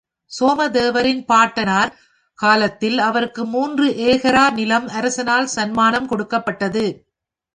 சோமதேவரின் 0.31 1.25
பாட்டனார் 1.25 1.91
காலத்தில் 2.39 2.99
அவருக்கு 2.99 3.45
மூன்று 3.45 3.87
ஏகரா 3.87 4.45
நிலம் 4.51 4.87
அரசனால் 4.87 5.51
சன்மானம் 5.55 6.07
கொடுக்கப்பட்டது. 6.07 6.85